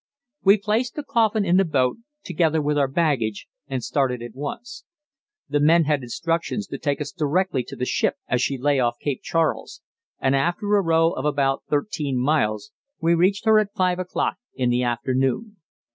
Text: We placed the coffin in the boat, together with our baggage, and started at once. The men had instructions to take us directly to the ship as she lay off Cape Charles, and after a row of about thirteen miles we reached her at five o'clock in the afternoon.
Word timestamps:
We 0.43 0.57
placed 0.57 0.95
the 0.95 1.03
coffin 1.03 1.45
in 1.45 1.57
the 1.57 1.63
boat, 1.63 1.97
together 2.23 2.59
with 2.59 2.75
our 2.75 2.87
baggage, 2.87 3.45
and 3.67 3.83
started 3.83 4.23
at 4.23 4.33
once. 4.33 4.83
The 5.47 5.59
men 5.59 5.83
had 5.83 6.01
instructions 6.01 6.65
to 6.69 6.79
take 6.79 6.99
us 7.01 7.11
directly 7.11 7.61
to 7.65 7.75
the 7.75 7.85
ship 7.85 8.15
as 8.27 8.41
she 8.41 8.57
lay 8.57 8.79
off 8.79 8.97
Cape 8.99 9.21
Charles, 9.21 9.83
and 10.19 10.35
after 10.35 10.75
a 10.75 10.81
row 10.81 11.11
of 11.11 11.25
about 11.25 11.61
thirteen 11.69 12.17
miles 12.19 12.71
we 12.99 13.13
reached 13.13 13.45
her 13.45 13.59
at 13.59 13.75
five 13.75 13.99
o'clock 13.99 14.37
in 14.55 14.71
the 14.71 14.81
afternoon. 14.81 15.57